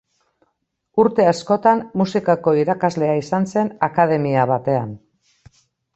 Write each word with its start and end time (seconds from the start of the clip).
Urte 1.03 1.27
askotan, 1.31 1.83
musikako 2.01 2.55
irakaslea 2.61 3.19
izan 3.25 3.49
zen 3.53 3.69
akademia 3.89 4.49
batean. 4.57 4.97